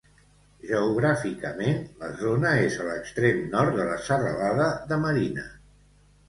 [0.69, 5.47] Geogràficament, la zona és a l'extrem nord de la Serralada de Marina.